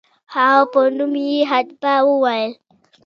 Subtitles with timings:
[0.35, 2.51] هغه په نوم یې خطبه وویل.